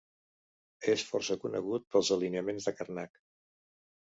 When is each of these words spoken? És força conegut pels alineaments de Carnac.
És 0.93 1.03
força 1.09 1.37
conegut 1.43 1.85
pels 1.97 2.11
alineaments 2.17 2.69
de 2.71 2.75
Carnac. 2.81 3.21